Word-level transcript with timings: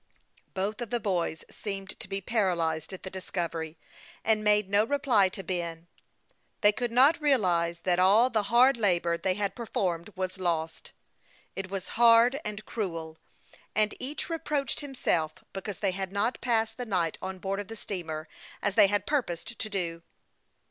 Both 0.55 0.81
of 0.81 0.89
the 0.89 0.99
boys 0.99 1.43
seemed 1.51 1.99
to 1.99 2.07
be 2.07 2.21
paralyzed 2.21 2.91
at 2.91 3.03
the 3.03 3.11
discovery, 3.11 3.77
and 4.23 4.43
made 4.43 4.67
no 4.67 4.83
reply 4.83 5.29
to 5.29 5.43
Ben. 5.43 5.85
They 6.61 6.71
could 6.71 6.91
not 6.91 7.21
realize 7.21 7.81
that 7.83 7.99
all 7.99 8.31
the 8.31 8.41
hard 8.49 8.77
labor 8.77 9.15
they 9.15 9.35
had 9.35 9.53
performed 9.53 10.11
was 10.15 10.39
lost. 10.39 10.91
It 11.55 11.69
was 11.69 11.89
hard 11.99 12.39
and 12.43 12.65
cruel, 12.65 13.19
and 13.75 13.93
each 13.99 14.27
reproached 14.27 14.79
himself 14.79 15.35
because 15.53 15.77
they 15.77 15.91
had 15.91 16.11
not 16.11 16.41
passed 16.41 16.77
the 16.77 16.87
night 16.87 17.19
on 17.21 17.37
board 17.37 17.59
of 17.59 17.67
the 17.67 17.75
steamer, 17.75 18.27
as 18.59 18.73
they 18.73 18.87
had 18.87 19.05
purposed 19.05 19.59
to 19.59 19.69
do. 19.69 20.01